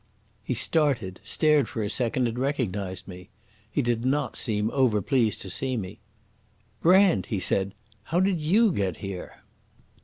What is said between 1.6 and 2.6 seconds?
for a second, and